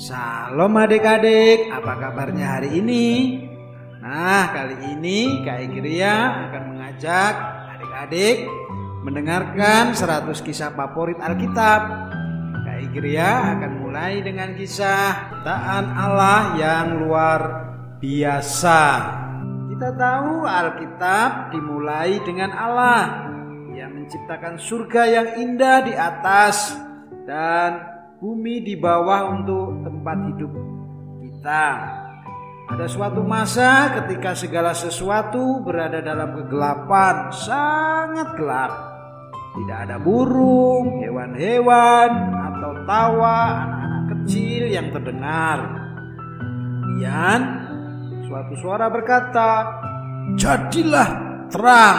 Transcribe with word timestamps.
Salam 0.00 0.80
adik-adik, 0.80 1.68
apa 1.68 1.92
kabarnya 2.00 2.56
hari 2.56 2.80
ini? 2.80 3.36
Nah, 4.00 4.48
kali 4.48 4.96
ini 4.96 5.44
Kak 5.44 5.60
Igria 5.60 6.48
akan 6.48 6.62
mengajak 6.72 7.34
adik-adik 7.76 8.48
mendengarkan 9.04 9.92
100 9.92 10.40
kisah 10.40 10.72
favorit 10.72 11.20
Alkitab. 11.20 12.08
Kak 12.64 12.78
Igria 12.80 13.60
akan 13.60 13.72
mulai 13.84 14.24
dengan 14.24 14.56
kisah 14.56 15.36
ciptaan 15.36 15.92
Allah 15.92 16.56
yang 16.56 17.04
luar 17.04 17.40
biasa. 18.00 18.80
Kita 19.68 20.00
tahu 20.00 20.48
Alkitab 20.48 21.52
dimulai 21.52 22.16
dengan 22.24 22.56
Allah 22.56 23.28
yang 23.76 24.00
menciptakan 24.00 24.56
surga 24.56 25.02
yang 25.12 25.28
indah 25.44 25.84
di 25.84 25.92
atas 25.92 26.72
dan 27.28 27.99
bumi 28.20 28.60
di 28.60 28.76
bawah 28.76 29.32
untuk 29.32 29.80
tempat 29.80 30.16
hidup 30.28 30.52
kita. 31.24 31.66
Ada 32.70 32.86
suatu 32.86 33.24
masa 33.24 33.96
ketika 33.96 34.36
segala 34.36 34.76
sesuatu 34.76 35.64
berada 35.64 36.04
dalam 36.04 36.36
kegelapan, 36.36 37.32
sangat 37.32 38.36
gelap. 38.36 38.72
Tidak 39.56 39.78
ada 39.88 39.96
burung, 39.98 41.02
hewan-hewan, 41.02 42.10
atau 42.38 42.70
tawa 42.86 43.66
anak-anak 43.66 44.04
kecil 44.14 44.62
yang 44.70 44.86
terdengar. 44.94 45.58
Kemudian 46.38 47.40
suatu 48.28 48.54
suara 48.60 48.86
berkata, 48.92 49.50
"Jadilah 50.36 51.10
terang." 51.50 51.98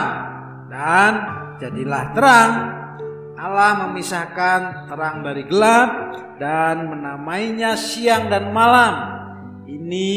Dan 0.72 1.12
jadilah 1.60 2.04
terang 2.16 2.50
Allah 3.42 3.90
memisahkan 3.90 4.86
terang 4.86 5.26
dari 5.26 5.42
gelap 5.42 5.90
dan 6.38 6.86
menamainya 6.86 7.74
siang 7.74 8.30
dan 8.30 8.54
malam. 8.54 8.94
Ini 9.66 10.10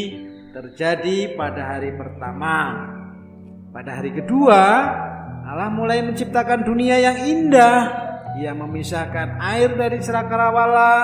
terjadi 0.54 1.34
pada 1.34 1.74
hari 1.74 1.90
pertama. 1.98 2.86
Pada 3.74 3.98
hari 3.98 4.14
kedua, 4.14 4.62
Allah 5.42 5.74
mulai 5.74 6.06
menciptakan 6.06 6.62
dunia 6.62 7.02
yang 7.02 7.18
indah. 7.18 7.78
Ia 8.38 8.54
memisahkan 8.54 9.42
air 9.42 9.74
dari 9.74 9.98
ceracarawala. 9.98 10.94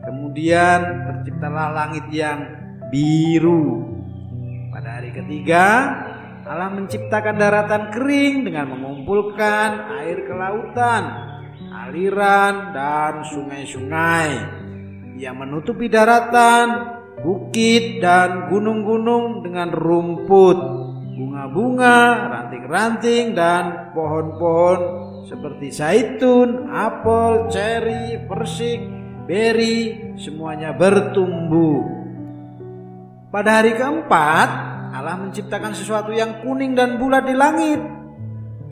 Kemudian 0.00 0.80
terciptalah 1.12 1.76
langit 1.76 2.08
yang 2.08 2.40
biru. 2.88 3.84
Pada 4.72 4.96
hari 4.96 5.12
ketiga, 5.12 5.92
Allah 6.48 6.72
menciptakan 6.72 7.36
daratan 7.36 7.92
kering 7.92 8.48
dengan 8.48 8.72
mengumpulkan 8.72 10.00
air 10.00 10.24
ke 10.24 10.32
lautan 10.32 11.29
aliran 11.68 12.72
dan 12.72 13.26
sungai-sungai 13.28 14.30
yang 15.20 15.36
menutupi 15.36 15.92
daratan, 15.92 16.96
bukit 17.20 18.00
dan 18.00 18.48
gunung-gunung 18.48 19.44
dengan 19.44 19.68
rumput, 19.68 20.58
bunga-bunga, 21.12 21.98
ranting-ranting 22.32 23.36
dan 23.36 23.92
pohon-pohon 23.92 24.80
seperti 25.28 25.68
zaitun, 25.68 26.72
apel, 26.72 27.52
ceri, 27.52 28.16
persik, 28.24 28.80
beri, 29.28 30.16
semuanya 30.16 30.72
bertumbuh. 30.72 31.84
Pada 33.30 33.62
hari 33.62 33.78
keempat, 33.78 34.48
Allah 34.90 35.14
menciptakan 35.22 35.70
sesuatu 35.70 36.10
yang 36.10 36.42
kuning 36.42 36.74
dan 36.74 36.98
bulat 36.98 37.22
di 37.22 37.34
langit. 37.36 37.78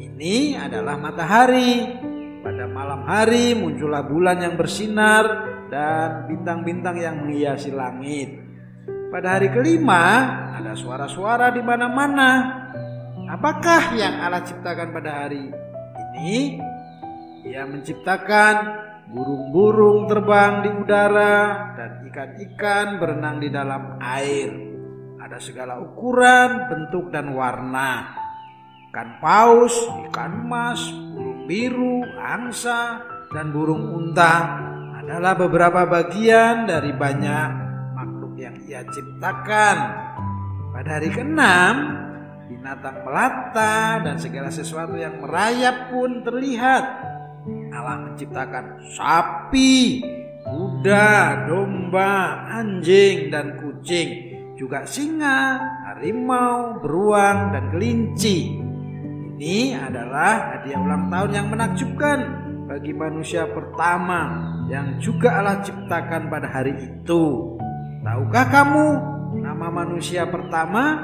Ini 0.03 0.59
adalah 0.59 0.99
matahari. 0.99 1.95
Pada 2.39 2.71
malam 2.71 3.03
hari 3.03 3.59
muncullah 3.59 4.07
bulan 4.07 4.39
yang 4.39 4.55
bersinar 4.55 5.25
dan 5.69 6.31
bintang-bintang 6.31 6.97
yang 6.97 7.27
menghiasi 7.27 7.75
langit. 7.75 8.39
Pada 9.11 9.41
hari 9.41 9.51
kelima 9.51 10.05
ada 10.55 10.79
suara-suara 10.79 11.51
di 11.51 11.63
mana-mana. 11.65 12.31
Apakah 13.29 13.93
yang 13.99 14.23
Allah 14.23 14.47
ciptakan 14.47 14.89
pada 14.95 15.27
hari 15.27 15.51
ini? 16.17 16.63
Ia 17.49 17.67
menciptakan 17.67 18.55
burung-burung 19.09 20.09
terbang 20.09 20.65
di 20.65 20.71
udara 20.73 21.37
dan 21.75 21.91
ikan-ikan 22.09 23.01
berenang 23.01 23.41
di 23.41 23.49
dalam 23.49 23.97
air. 24.01 24.53
Ada 25.19 25.43
segala 25.43 25.81
ukuran, 25.81 26.71
bentuk 26.71 27.11
dan 27.13 27.33
warna. 27.35 28.17
Ikan 28.89 29.21
paus, 29.21 29.77
ikan 30.09 30.49
emas, 30.49 30.81
biru, 31.49 32.05
angsa, 32.21 33.01
dan 33.33 33.49
burung 33.57 33.89
unta 33.97 34.61
adalah 35.01 35.33
beberapa 35.33 35.89
bagian 35.89 36.69
dari 36.69 36.93
banyak 36.93 37.49
makhluk 37.97 38.37
yang 38.37 38.61
ia 38.69 38.85
ciptakan. 38.85 39.77
Pada 40.77 41.01
hari 41.01 41.09
keenam, 41.09 41.75
binatang 42.53 43.01
melata 43.01 44.05
dan 44.05 44.21
segala 44.21 44.53
sesuatu 44.53 45.01
yang 45.01 45.25
merayap 45.25 45.89
pun 45.89 46.21
terlihat. 46.21 46.85
Allah 47.73 48.13
menciptakan 48.13 48.85
sapi, 48.93 50.05
kuda, 50.45 51.49
domba, 51.49 52.45
anjing, 52.61 53.33
dan 53.33 53.57
kucing, 53.57 54.09
juga 54.61 54.85
singa, 54.85 55.57
harimau, 55.89 56.77
beruang, 56.85 57.57
dan 57.57 57.73
kelinci. 57.73 58.68
Ini 59.39 59.79
adalah 59.79 60.59
hadiah 60.59 60.83
ulang 60.83 61.15
tahun 61.15 61.31
yang 61.31 61.47
menakjubkan 61.47 62.19
bagi 62.67 62.91
manusia 62.91 63.47
pertama 63.47 64.51
yang 64.67 64.99
juga 64.99 65.39
Allah 65.39 65.63
ciptakan 65.63 66.27
pada 66.27 66.51
hari 66.51 66.75
itu. 66.75 67.55
Tahukah 68.03 68.47
kamu 68.51 68.87
nama 69.39 69.71
manusia 69.71 70.27
pertama? 70.27 70.99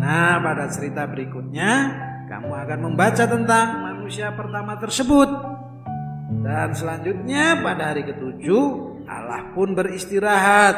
Nah, 0.00 0.40
pada 0.40 0.64
cerita 0.72 1.04
berikutnya 1.04 1.92
kamu 2.24 2.56
akan 2.56 2.78
membaca 2.88 3.28
tentang 3.28 3.84
manusia 3.84 4.32
pertama 4.32 4.80
tersebut. 4.80 5.28
Dan 6.40 6.72
selanjutnya 6.72 7.60
pada 7.60 7.92
hari 7.92 8.08
ketujuh 8.16 8.64
Allah 9.04 9.52
pun 9.52 9.76
beristirahat. 9.76 10.76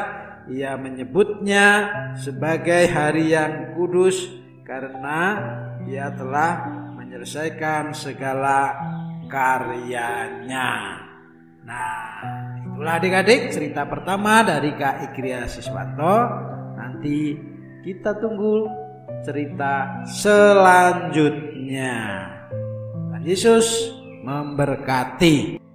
Ia 0.51 0.75
menyebutnya 0.75 1.87
sebagai 2.19 2.91
hari 2.91 3.31
yang 3.31 3.79
kudus 3.79 4.27
karena 4.67 5.39
ia 5.89 6.13
telah 6.13 6.69
menyelesaikan 7.01 7.97
segala 7.97 8.77
karyanya. 9.25 11.01
Nah, 11.65 12.61
itulah 12.61 13.01
adik-adik 13.01 13.49
cerita 13.53 13.89
pertama 13.89 14.45
dari 14.45 14.77
Kak 14.77 15.13
Ikria 15.13 15.49
Siswanto. 15.49 16.29
Nanti 16.77 17.37
kita 17.85 18.13
tunggu 18.21 18.69
cerita 19.25 20.05
selanjutnya. 20.05 21.97
Tuhan 23.09 23.25
Yesus 23.25 23.89
memberkati. 24.25 25.68